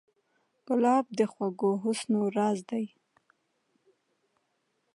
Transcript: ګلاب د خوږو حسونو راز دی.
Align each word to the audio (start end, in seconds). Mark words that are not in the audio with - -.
ګلاب 0.67 1.05
د 1.19 1.21
خوږو 1.31 1.71
حسونو 1.83 2.21
راز 2.35 2.59
دی. 2.69 2.85